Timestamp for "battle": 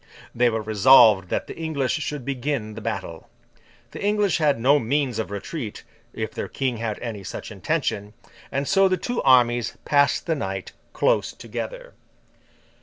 2.81-3.29